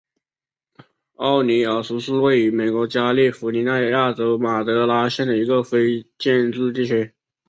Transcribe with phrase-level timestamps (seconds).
[1.17, 7.13] 奥尼尔斯是位于美国加利福尼亚州马德拉县的一个非建制地区。